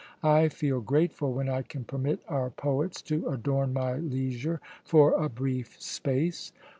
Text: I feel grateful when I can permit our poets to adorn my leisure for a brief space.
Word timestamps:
I 0.23 0.49
feel 0.49 0.81
grateful 0.81 1.31
when 1.31 1.47
I 1.47 1.61
can 1.61 1.83
permit 1.83 2.21
our 2.27 2.49
poets 2.49 3.03
to 3.03 3.27
adorn 3.27 3.71
my 3.73 3.97
leisure 3.97 4.59
for 4.83 5.11
a 5.13 5.29
brief 5.29 5.79
space. 5.79 6.51